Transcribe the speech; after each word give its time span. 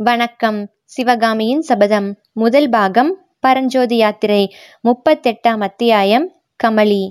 வணக்கம். 0.00 0.70
சிவகாமியின் 0.84 1.60
சபதம் 1.60 2.18
முதல் 2.32 2.68
பாகம் 2.68 3.18
பரஞ்சோதி 3.40 3.96
யாத்திரை 3.96 4.54
முப்பத்தெட்டாம் 4.84 5.60
அத்தியாயம் 5.60 6.32
கமலி. 6.64 7.08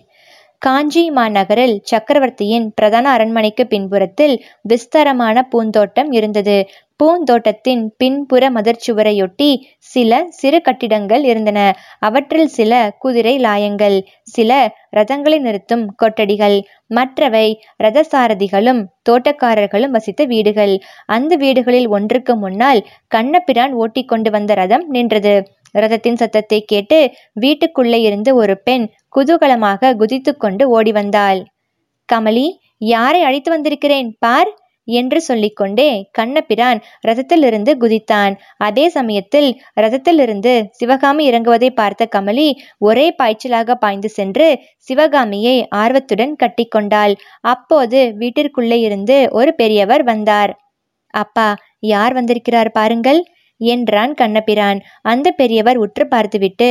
காஞ்சி 0.58 1.11
மாநகரில் 1.11 1.79
சக்கரவர்த்தியின் 1.83 2.73
பிரதான 2.73 3.09
அரண்மனைக்கு 3.09 3.67
பின்புறத்தில் 3.67 4.45
விஸ்தாரமான 4.61 5.43
பூந்தோட்டம் 5.43 6.11
இருந்தது. 6.11 6.67
பூந்தோட்டத்தின் 6.95 7.93
பின்புற 7.97 8.50
மதர்ச்சுவரையொட்டி 8.50 9.62
சில 9.92 10.20
சிறு 10.40 10.60
கட்டிடங்கள் 10.62 11.24
இருந்தன. 11.24 11.60
அவற்றில் 12.00 12.50
சில 12.58 12.72
குதிரை 13.00 13.34
லாயங்கள் 13.40 13.98
சில 14.36 14.52
ரதங்களை 14.98 15.38
நிறுத்தும் 15.40 15.86
கொட்டடிகள் 15.96 16.58
மற்றவை 16.98 17.48
ரதசாரதிகளும் 17.84 18.82
தோட்டக்காரர்களும் 19.10 19.96
வசித்த 19.98 20.26
வீடுகள். 20.26 20.73
அந்த 21.08 21.36
வீடுகளில் 21.36 21.90
ஒன்றுக்கு 21.90 22.36
முன்னால் 22.36 22.82
கண்ணபிரான் 23.08 23.76
ஓட்டிக்கொண்டு 23.76 24.31
வந்த 24.31 24.54
ரதம் 24.54 24.86
நின்றது. 24.90 25.36
ரதத்தின் 25.76 26.20
சத்தத்தை 26.22 26.59
கேட்டு 26.66 27.00
வீட்டுக்குள்ளே 27.44 28.00
இருந்து 28.02 28.31
ஒரு 28.36 28.54
பெண் 28.59 28.86
குதூகலமாக 29.16 29.95
குதித்து 29.95 30.31
கொண்டு 30.38 30.64
ஓடி 30.70 30.92
வந்தாள். 30.92 31.40
கமலி 32.09 32.48
யாரை 32.92 33.22
அழைத்து 33.23 33.50
வந்திருக்கிறேன்? 33.52 34.09
பார் 34.20 34.50
என்று 34.88 35.22
சொல்லிக்கொண்டே 35.22 35.88
கண்ணபிரான் 36.12 36.80
ரதத்திலிருந்து 37.08 37.72
குதித்தான். 37.80 38.34
அதே 38.58 38.90
சமயத்தில் 38.90 39.50
ரதத்திலிருந்து 39.76 40.54
சிவகாமி 40.72 41.32
இறங்குவதை 41.32 41.70
பார்த்த 41.70 42.08
கமலி 42.16 42.48
ஒரே 42.78 43.08
பாய்ச்சலாக 43.23 43.76
பாய்ந்து 43.76 44.09
சென்று 44.09 44.48
சிவகாமியை 44.78 45.55
ஆர்வத்துடன் 45.76 46.36
கட்டிக்கொண்டாள். 46.44 47.16
அப்போது 47.42 48.00
வீட்டிற்குள்ளே 48.20 48.80
இருந்து 48.80 49.18
ஒரு 49.31 49.54
பெரியவர் 49.55 50.04
வந்தார். 50.04 50.54
அப்பா 51.14 51.50
யார் 51.80 52.14
வந்திருக்கிறார் 52.14 52.72
பாருங்கள் 52.72 53.20
என்றான் 53.62 54.14
கண்ணபிரான். 54.14 54.80
அந்த 55.02 55.28
பெரியவர் 55.31 55.78
உற்று 55.78 56.08
பார்த்துவிட்டு 56.08 56.70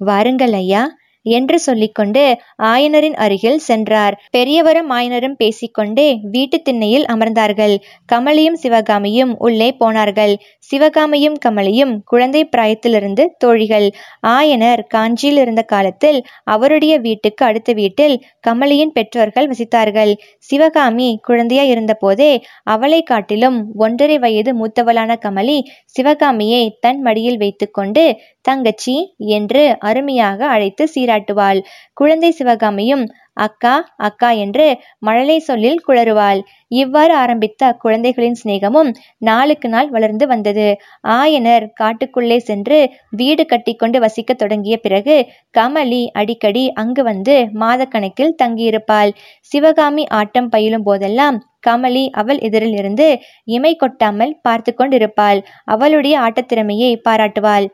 வாருங்கள் 0.00 0.52
ஐயா. 0.52 0.82
என்று 1.28 1.58
சொல்லிக்கொண்டு 1.58 2.22
ஆயனரின் 2.62 3.16
அருகில் 3.16 3.58
சென்றார். 3.58 4.14
பெரியவரும் 4.30 4.90
ஆயனரும் 4.90 5.36
பேசிக்கொண்டே 5.36 6.08
வீட்டு 6.30 6.58
திண்ணையில் 6.62 7.06
அமர்ந்தார்கள். 7.06 7.74
கமலியும் 8.12 8.58
சிவகாமியும் 8.62 9.32
உள்ளே 9.38 9.70
போனார்கள். 9.72 10.34
சிவகாமியும் 10.70 11.36
கமலியும் 11.46 11.92
குழந்தை 12.04 12.42
பிராயத்திலிருந்து 12.46 13.24
தோழிகள். 13.38 13.86
ஆயனர் 14.28 14.82
காஞ்சியில் 14.86 15.36
இருந்த 15.36 15.62
காலத்தில் 15.62 16.18
அவருடைய 16.44 16.94
வீட்டுக்கு 16.98 17.42
அடுத்த 17.46 17.72
வீட்டில் 17.72 18.16
கமலியின் 18.48 18.92
பெற்றோர்கள் 18.92 19.50
வசித்தார்கள். 19.50 20.12
சிவகாமி 20.48 21.08
குழந்தையா 21.22 21.64
இருந்தபோதே 21.64 22.32
அவளை 22.66 23.00
காட்டிலும் 23.02 23.58
ஒன்றரை 23.76 24.18
வயது 24.18 24.52
மூத்தவளான 24.60 25.16
கமலி 25.26 25.58
சிவகாமியை 25.96 26.64
தன் 26.80 27.00
மடியில் 27.00 27.38
வைத்துக்கொண்டு 27.38 28.04
தங்கச்சி 28.40 28.96
என்று 29.36 29.62
அருமையாக 29.80 30.46
அழைத்து 30.46 30.84
சீராட்டுவாள். 30.94 31.58
குழந்தை 31.94 32.30
சிவகாமியும் 32.30 33.04
அக்கா 33.38 33.74
அக்கா 33.98 34.30
என்று 34.44 34.66
மழலை 34.98 35.38
சொல்லில் 35.40 35.82
குளறுவாள். 35.86 36.40
இவ்வாறு 36.72 37.14
ஆரம்பித்த 37.14 37.70
குழந்தைகளின் 37.78 38.38
சிநேகமும் 38.40 38.90
நாளுக்கு 39.18 39.68
நாள் 39.68 39.90
வளர்ந்து 39.90 40.26
வந்தது. 40.26 40.66
ஆயனர் 41.16 41.66
காட்டுக்குள்ளே 41.80 42.38
சென்று 42.40 42.78
வீடு 43.10 43.44
கட்டிக்கொண்டு 43.46 44.00
வசிக்க 44.00 44.34
தொடங்கிய 44.34 44.76
பிறகு 44.78 45.16
கமலி 45.54 46.02
அடிக்கடி 46.12 46.64
அங்கு 46.74 47.02
வந்து 47.02 47.36
மாதக்கணக்கில் 47.60 48.36
தங்கியிருப்பாள். 48.42 49.12
சிவகாமி 49.52 50.06
ஆட்டம் 50.12 50.48
பயிலும் 50.48 50.82
போதெல்லாம் 50.82 51.38
கமலி 51.66 52.04
அவள் 52.12 52.38
எதிரில் 52.38 52.76
இருந்து 52.76 53.08
இமை 53.48 53.72
கொட்டாமல் 53.76 54.34
பார்த்து 54.42 54.72
கொண்டிருப்பாள். 54.74 55.40
அவளுடைய 55.64 56.14
ஆட்டத்திறமையை 56.20 56.92
பாராட்டுவாள். 57.08 57.66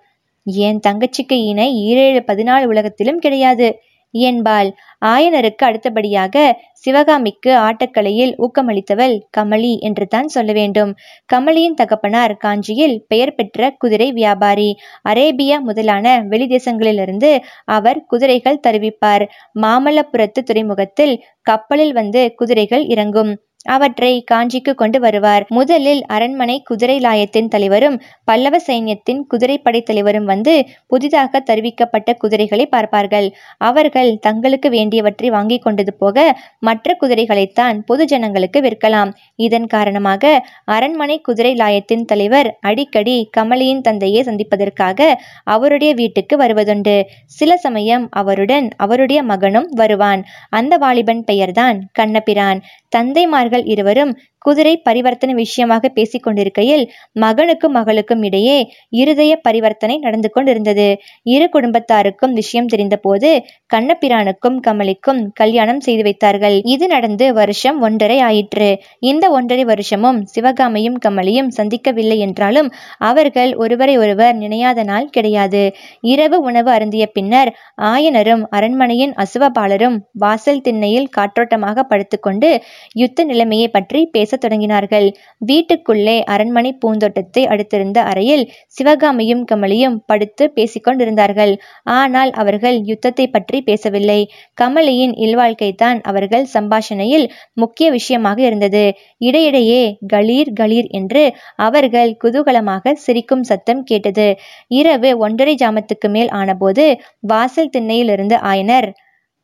என் 0.47 0.81
தங்கச்சிக்கு 0.87 1.37
இணை 1.51 1.67
ஈரேழு 1.85 2.21
பதினாலு 2.27 2.65
உலகத்திலும் 2.65 3.19
கிடையாது. 3.19 3.69
என்பாள் 4.15 4.71
ஆயனருக்கு 5.07 5.65
அடுத்தபடியாக 5.65 6.63
சிவகாமிக்கு 6.73 7.51
ஆட்டக்கலையில் 7.59 8.33
ஊக்கமளித்தவள் 8.39 9.19
கமலி 9.37 9.79
என்று 9.79 10.07
தான் 10.07 10.29
சொல்ல 10.29 10.53
வேண்டும். 10.53 10.93
கமலியின் 11.33 11.75
தகப்பனார் 11.75 12.37
காஞ்சியில் 12.37 13.05
பெயர் 13.09 13.35
பெற்ற 13.35 13.71
குதிரை 13.79 14.13
வியாபாரி. 14.13 14.77
அரேபியா 15.09 15.61
முதலான 15.61 16.23
வெளிதேசங்களிலிருந்து 16.31 17.39
அவர் 17.65 18.07
குதிரைகள் 18.07 18.63
தருவிப்பார். 18.67 19.27
மாமல்லபுரத்து 19.63 20.43
துறைமுகத்தில் 20.45 21.25
கப்பலில் 21.43 21.93
வந்து 21.93 22.35
குதிரைகள் 22.35 22.85
இறங்கும். 22.87 23.33
அவற்றை 23.65 24.25
காஞ்சிக்கு 24.31 24.75
கொண்டு 24.75 25.01
வருவார். 25.01 25.47
முதலில் 25.49 26.03
அரண்மனை 26.07 26.63
குதிரை 26.63 26.99
லாயத்தின் 27.01 27.49
தலைவரும் 27.49 28.03
பல்லவ 28.25 28.57
சைன்யத்தின் 28.67 29.21
குதிரைப்படை 29.29 29.83
தலைவரும் 29.83 30.25
வந்து 30.25 30.67
புதிதாக 30.87 31.43
தருவிக்கப்பட்ட 31.51 32.17
குதிரைகளை 32.19 32.67
பார்ப்பார்கள். 32.67 33.35
அவர்கள் 33.59 34.19
தங்களுக்கு 34.19 34.71
வேண்டியவற்றை 34.71 35.31
வாங்கி 35.31 35.59
கொண்டது 35.59 35.95
போக 35.95 36.37
மற்ற 36.59 36.97
குதிரைகளைத்தான் 37.01 37.79
பொது 37.87 38.05
ஜனங்களுக்கு 38.05 38.61
விற்கலாம். 38.61 39.13
இதன் 39.37 39.67
காரணமாக 39.67 40.45
அரண்மனை 40.65 41.21
குதிரை 41.21 41.55
லாயத்தின் 41.55 42.05
தலைவர் 42.05 42.59
அடிக்கடி 42.61 43.31
கமலியின் 43.37 43.81
தந்தையை 43.81 44.23
சந்திப்பதற்காக 44.23 45.21
அவருடைய 45.45 45.95
வீட்டுக்கு 45.95 46.37
வருவதுண்டு. 46.37 47.03
சில 47.27 47.57
சமயம் 47.57 48.09
அவருடன் 48.11 48.69
அவருடைய 48.77 49.23
மகனும் 49.23 49.69
வருவான். 49.71 50.25
அந்த 50.51 50.77
வாலிபன் 50.77 51.25
பெயர்தான் 51.25 51.89
கண்ணபிரான். 51.93 52.63
தந்தைமார்கள் 52.95 53.65
இருவரும் 53.65 54.13
குதிரை 54.45 54.75
பரிவர்த்தனை 54.87 55.35
விஷயமாக 55.35 55.89
பேசிக் 55.97 56.25
கொண்டிருக்கையில் 56.25 56.85
மகனுக்கும் 57.21 57.75
மகளுக்கும் 57.79 58.23
இடையே 58.29 58.59
இருதய 59.01 59.33
பரிவர்த்தனை 59.47 59.97
நடந்து 59.99 60.29
கொண்டிருந்தது. 60.31 60.87
இரு 61.27 61.47
குடும்பத்தாருக்கும் 61.55 62.35
விஷயம் 62.41 62.71
தெரிந்தபோது 62.73 63.31
கண்ணபிரானுக்கும் 63.71 64.59
கமலிக்கும் 64.67 65.21
கல்யாணம் 65.33 65.81
செய்து 65.81 66.03
வைத்தார்கள். 66.03 66.57
இது 66.75 66.87
நடந்து 66.87 67.27
வருஷம் 67.33 67.79
ஒன்றரை 67.81 68.19
ஆயிற்று. 68.21 68.71
இந்த 69.03 69.25
ஒன்றரை 69.31 69.65
வருஷமும் 69.65 70.21
சிவகாமியும் 70.35 70.99
கமலியும் 71.07 71.51
சந்திக்கவில்லை 71.59 72.19
என்றாலும் 72.19 72.69
அவர்கள் 73.11 73.53
ஒருவரை 73.57 73.97
ஒருவர் 73.99 74.37
நினையாத 74.37 74.85
நாள் 74.85 75.09
கிடையாது. 75.09 75.65
இரவு 76.13 76.39
உணவு 76.43 76.71
அருந்திய 76.71 77.05
பின்னர் 77.17 77.53
ஆயனரும் 77.93 78.45
அரண்மனையின் 78.51 79.15
அசுவபாலரும் 79.25 79.99
வாசல் 80.25 80.63
திண்ணையில் 80.63 81.11
காற்றோட்டமாக 81.17 81.87
படுத்துக்கொண்டு 81.91 82.51
யுத்த 82.95 83.25
நிலைமையை 83.25 83.69
பற்றி 83.69 84.01
பேச 84.15 84.34
தொடங்கினார்கள். 84.37 85.07
வீட்டுக்குள்ளே 85.41 86.17
அரண்மனை 86.25 86.73
பூந்தோட்டத்தை 86.75 87.43
அடுத்திருந்த 87.47 87.99
அறையில் 88.03 88.45
சிவகாமியும் 88.77 89.43
கமலியும் 89.53 89.97
படுத்து 90.07 90.45
பேசிக்கொண்டிருந்தார்கள் 90.57 91.53
ஆனால் 91.83 92.33
அவர்கள் 92.35 92.79
யுத்தத்தை 92.83 93.27
பற்றி 93.27 93.61
பேசவில்லை. 93.63 94.21
கமலியின் 94.61 95.15
இல்வாழ்க்கைதான் 95.19 96.01
அவர்கள் 96.03 96.47
சம்பாஷணையில் 96.55 97.27
முக்கிய 97.55 97.89
விஷயமாக 97.91 98.41
இருந்தது. 98.43 98.85
இடையிடையே 99.19 99.83
கலீர் 100.13 100.53
கலீர் 100.55 100.91
என்று 100.91 101.25
அவர்கள் 101.57 102.13
குதூகலமாக 102.25 102.95
சிரிக்கும் 102.97 103.43
சத்தம் 103.43 103.83
கேட்டது. 103.83 104.29
இரவு 104.69 105.11
ஒன்றரை 105.19 105.55
ஜாமத்துக்கு 105.55 106.11
மேல் 106.11 106.31
ஆனபோது 106.33 106.85
வாசல் 107.21 107.73
திண்ணையிலிருந்து 107.77 108.39
ஆயனர். 108.53 108.89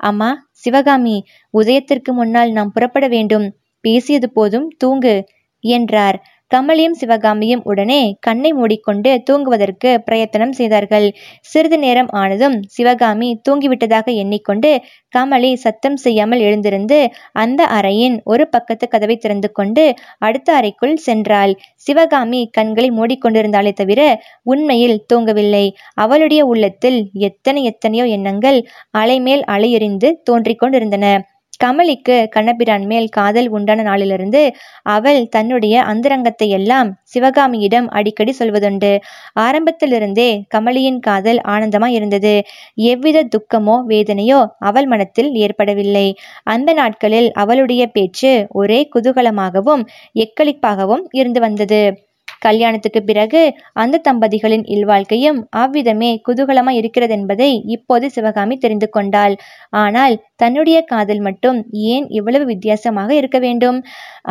அம்மா 0.01 0.29
சிவகாமி 0.53 1.17
உதயத்திற்கு 1.55 2.11
முன்னால் 2.13 2.51
நாம் 2.51 2.71
புறப்பட 2.73 3.07
வேண்டும். 3.09 3.47
பேசியது 3.85 4.29
போதும் 4.31 4.69
தூங்கு 4.77 5.17
என்றார். 5.65 6.19
கமலியும் 6.51 6.97
சிவகாமியும் 7.01 7.61
உடனே 7.63 7.99
கண்ணை 8.21 8.51
மூடிக்கொண்டு 8.53 9.11
தூங்குவதற்கு 9.29 9.91
பிரயத்தனம் 9.99 10.53
செய்தார்கள். 10.53 11.07
சிறிது 11.41 11.79
நேரம் 11.79 12.09
ஆனதும் 12.13 12.57
சிவகாமி 12.67 13.29
தூங்கிவிட்டதாக 13.49 14.07
எண்ணிக்கொண்டு 14.15 14.71
கமலி 15.15 15.53
சத்தம் 15.55 15.97
செய்யாமல் 15.97 16.41
எழுந்திருந்து 16.41 16.99
அந்த 17.33 17.61
அறையின் 17.79 18.17
ஒரு 18.25 18.45
பக்கத்து 18.49 18.87
கதவை 18.89 19.17
திறந்து 19.17 19.51
கொண்டு 19.53 19.85
அடுத்த 20.19 20.49
அறைக்குள் 20.53 20.97
சென்றாள். 21.07 21.53
சிவகாமி 21.87 22.41
கண்களை 22.51 22.91
மூடிக்கொண்டிருந்தாலே 22.91 23.73
தவிர 23.73 24.01
உண்மையில் 24.43 24.99
தூங்கவில்லை. 25.13 25.65
அவளுடைய 25.95 26.43
உள்ளத்தில் 26.47 27.01
எத்தனை 27.29 27.63
எத்தனையோ 27.65 28.07
எண்ணங்கள் 28.09 28.61
அலைமேல் 28.99 29.45
அலையெறிந்து 29.49 30.11
தோன்றிக் 30.23 30.59
கொண்டிருந்தன 30.59 31.07
கமலிக்கு 31.59 32.29
கண்ணபிரான் 32.29 32.85
மேல் 32.87 33.09
காதல் 33.09 33.49
உண்டான 33.49 33.83
நாளிலிருந்து 33.83 34.43
அவள் 34.87 35.29
தன்னுடைய 35.29 35.75
அந்தரங்கத்தை 35.83 36.49
எல்லாம் 36.49 36.91
சிவகாமியிடம் 37.05 37.89
அடிக்கடி 37.91 38.35
சொல்வதுண்டு. 38.39 38.93
ஆரம்பத்திலிருந்தே 39.37 40.31
கமலியின் 40.55 40.99
காதல் 40.99 41.41
ஆனந்தமாய் 41.47 41.91
இருந்தது. 41.91 42.35
எவ்வித 42.85 43.27
துக்கமோ 43.35 43.77
வேதனையோ 43.87 44.41
அவள் 44.61 44.87
மனத்தில் 44.87 45.31
ஏற்படவில்லை. 45.37 46.07
அந்த 46.45 46.73
நாட்களில் 46.73 47.31
அவளுடைய 47.35 47.83
பேச்சு 47.87 48.33
ஒரே 48.53 48.89
குதூகலமாகவும் 48.95 49.85
எக்களிப்பாகவும் 50.17 51.05
இருந்து 51.13 51.41
வந்தது. 51.41 51.83
கல்யாணத்துக்கு 52.43 53.01
பிறகு 53.03 53.41
அந்த 53.75 54.01
தம்பதிகளின் 54.09 54.65
இல்வாழ்க்கையும் 54.67 55.39
அவ்விதமே 55.63 56.11
குதூகலமாய் 56.29 56.79
இருக்கிறது 56.81 57.15
என்பதை 57.15 57.51
இப்போது 57.67 58.07
சிவகாமி 58.11 58.57
தெரிந்து 58.57 58.89
கொண்டாள். 58.89 59.35
ஆனால் 59.83 60.15
தன்னுடைய 60.37 60.79
காதல் 60.85 61.21
மட்டும் 61.21 61.59
ஏன் 61.93 62.07
இவ்வளவு 62.11 62.45
வித்தியாசமாக 62.45 63.11
இருக்க 63.15 63.39
வேண்டும்? 63.39 63.81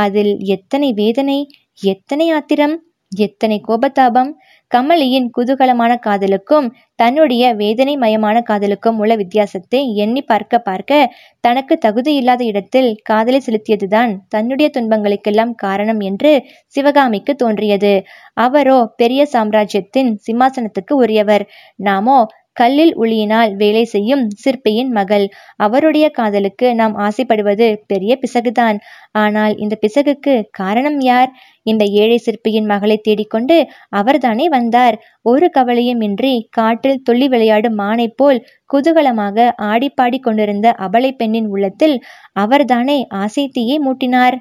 அதில் 0.05 0.33
எத்தனை 0.49 0.91
வேதனை 0.93 1.39
எத்தனை 1.87 2.25
ஆத்திரம்? 2.31 2.75
எத்தனை 3.11 3.57
கோபதாபம் 3.67 4.31
கமலியின் 4.71 5.27
குதூகலமான 5.37 5.93
காதலுக்கும் 5.99 6.67
தன்னுடைய 6.95 7.43
வேதனை 7.55 7.93
மயமான 7.97 8.37
காதலுக்கும் 8.41 8.97
உள்ள 8.97 9.13
வித்தியாசத்தை 9.15 9.79
எண்ணி 9.95 10.21
பார்க்க 10.21 10.59
பார்க்க 10.59 10.99
தனக்கு 11.43 11.75
தகுதியில்லாத 11.85 12.41
இடத்தில் 12.43 12.89
காதலை 13.03 13.39
செலுத்தியதுதான் 13.47 14.13
தன்னுடைய 14.27 14.69
துன்பங்களுக்கெல்லாம் 14.77 15.53
காரணம் 15.55 16.01
என்று 16.01 16.33
சிவகாமிக்கு 16.75 17.35
தோன்றியது. 17.35 17.93
அவரோ 18.37 18.77
பெரிய 18.95 19.23
சாம்ராஜ்யத்தின் 19.25 20.11
சிம்மாசனத்துக்கு 20.27 20.95
உரியவர். 20.95 21.45
நாமோ 21.79 22.19
கல்லில் 22.59 22.93
உளியினால் 22.95 23.51
வேலை 23.55 23.83
செய்யும் 23.85 24.23
சிற்பியின் 24.43 24.91
மகள். 24.91 25.25
அவருடைய 25.57 26.05
காதலுக்கு 26.09 26.67
நாம் 26.75 26.95
ஆசைப்படுவது 26.99 27.67
பெரிய 27.85 28.13
பிசகுதான். 28.23 28.77
ஆனால் 29.21 29.53
இந்த 29.57 29.75
பிசகுக்கு 29.81 30.33
காரணம் 30.51 30.99
யார்? 31.01 31.29
இந்த 31.65 31.83
ஏழை 32.01 32.17
சிற்பியின் 32.17 32.69
மகளை 32.71 32.97
தேடிக்கொண்டு 33.01 33.57
அவர்தானே 33.99 34.45
வந்தார். 34.49 34.95
ஒரு 35.25 35.49
கவலையும் 35.49 36.01
இன்றி 36.01 36.33
காற்றில் 36.51 37.03
துள்ளி 37.03 37.27
விளையாடும் 37.27 37.77
மானை 37.79 38.07
போல் 38.15 38.39
குதூகலமாக 38.69 39.47
ஆடிப்பாடி 39.71 40.19
கொண்டிருந்த 40.19 40.67
அபலை 40.79 41.11
பெண்ணின் 41.11 41.49
உள்ளத்தில் 41.49 41.95
அவர்தானே 42.35 42.97
ஆசை 43.23 43.45
தீயை 43.49 43.77
மூட்டினார். 43.87 44.37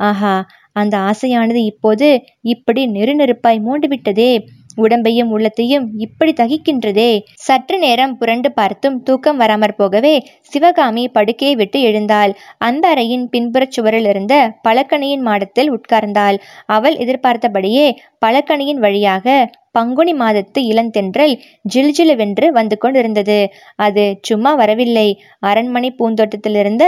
ஆஹா 0.00 0.34
அந்த 0.76 0.94
ஆசையானது 1.08 1.60
இப்போது 1.70 2.06
இப்படி 2.52 2.82
நெருநெருப்பாய் 2.90 3.58
மூண்டுவிட்டதே 3.66 4.30
உடம்பையும் 4.76 5.30
உள்ளத்தையும் 5.30 5.90
இப்படி 5.96 6.32
தகிக்கின்றதே. 6.32 7.20
சற்று 7.34 7.78
நேரம் 7.78 8.18
புரண்டு 8.18 8.52
பார்த்தும் 8.52 9.02
தூக்கம் 9.02 9.36
வராமற் 9.36 9.76
போகவே 9.76 10.26
சிவகாமி 10.40 11.08
படுக்கையை 11.08 11.56
விட்டு 11.56 11.80
எழுந்தாள். 11.80 12.36
அந்த 12.58 12.94
அறையின் 12.94 13.26
பின்புறச் 13.32 13.70
சுவரில் 13.70 14.06
இருந்த 14.06 14.34
பழக்கணியின் 14.68 15.20
மாடத்தில் 15.20 15.72
உட்கார்ந்தாள். 15.72 16.38
அவள் 16.66 16.96
எதிர்பார்த்தபடியே 16.96 17.98
பழக்கணியின் 18.26 18.78
வழியாக 18.78 19.50
பங்குனி 19.72 20.12
மாதத்து 20.12 20.60
இளந்தென்றல் 20.60 21.34
ஜில்ஜிலுவென்று 21.74 22.46
வந்து 22.48 22.78
கொண்டிருந்தது. 22.78 23.52
அது 23.76 24.18
சும்மா 24.22 24.54
வரவில்லை. 24.54 25.08
அரண்மனை 25.40 25.94
பூந்தோட்டத்திலிருந்த 25.98 26.84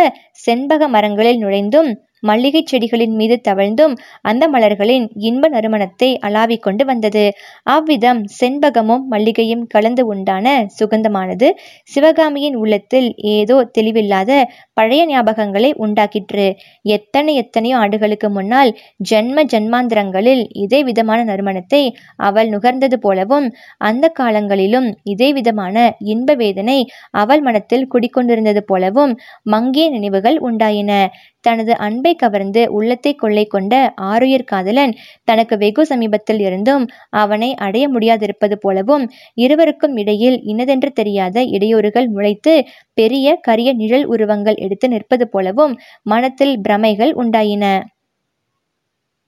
செண்பக 0.46 0.88
மரங்களில் 0.88 1.38
நுழைந்தும் 1.38 1.90
மல்லிகைச் 2.25 2.71
செடிகளின் 2.71 3.15
மீது 3.15 3.37
தவழ்ந்தும் 3.49 3.94
அந்த 4.23 4.44
மலர்களின் 4.49 5.06
இன்ப 5.23 5.49
நறுமணத்தை 5.49 6.11
அளாவிக் 6.21 6.62
கொண்டு 6.62 6.85
வந்தது. 6.85 7.25
அவ்விதம் 7.67 8.21
செண்பகமும் 8.38 9.05
மல்லிகையும் 9.11 9.65
கலந்து 9.67 10.05
உண்டான 10.06 10.47
சுகந்தமானது 10.79 11.49
சிவகாமியின் 11.91 12.56
உள்ளத்தில் 12.56 13.09
ஏதோ 13.35 13.56
தெளிவில்லாத 13.79 14.31
பழைய 14.75 15.03
ஞாபகங்களை 15.06 15.71
உண்டாக்கிற்று. 15.85 16.47
எத்தனை 16.91 17.35
எத்தனையோ 17.35 17.76
ஆண்டுகளுக்கு 17.76 18.31
முன்னால் 18.31 18.71
ஜென்ம 19.11 19.44
ஜென்மாந்திரங்களில் 19.53 20.43
இதே 20.65 20.81
விதமான 20.82 21.21
நறுமணத்தை 21.25 21.82
அவள் 22.25 22.49
நுகர்ந்தது 22.49 22.99
போலவும் 22.99 23.47
அந்த 23.85 24.05
காலங்களிலும் 24.21 24.88
இதே 25.05 25.29
விதமான 25.32 25.76
இன்ப 26.06 26.35
வேதனை 26.35 26.79
அவள் 27.15 27.43
மனத்தில் 27.43 27.88
குடிக்கொண்டிருந்தது 27.94 28.62
போலவும் 28.65 29.12
மங்கிய 29.47 29.87
நினைவுகள் 29.91 30.38
உண்டாயின. 30.41 30.93
தனது 31.44 31.73
அன்பை 31.79 32.12
கவர்ந்து 32.14 32.62
உள்ளத்தை 32.70 33.12
கொள்ளை 33.14 33.44
கொண்ட 33.46 33.75
ஆருயிர் 34.11 34.44
காதலன் 34.44 34.93
தனக்கு 35.25 35.55
வெகு 35.56 35.85
சமீபத்தில் 35.85 36.41
இருந்தும் 36.41 36.85
அவனை 37.17 37.50
அடைய 37.58 37.85
முடியாதிருப்பது 37.88 38.58
போலவும் 38.61 39.05
இருவருக்கும் 39.37 39.96
இடையில் 39.96 40.38
இன்னதென்று 40.44 40.93
தெரியாத 40.93 41.44
இடையூறுகள் 41.55 42.08
முளைத்து 42.11 42.55
பெரிய 42.94 43.37
கரிய 43.41 43.70
நிழல் 43.75 44.06
உருவங்கள் 44.06 44.58
எடுத்து 44.58 44.88
நிற்பது 44.88 45.26
போலவும் 45.29 45.75
மனத்தில் 46.06 46.55
பிரமைகள் 46.61 47.12
உண்டாயின. 47.17 47.64